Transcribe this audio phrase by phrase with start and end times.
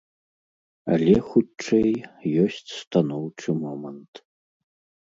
[0.95, 1.91] Але, хутчэй,
[2.45, 4.13] ёсць станоўчы момант.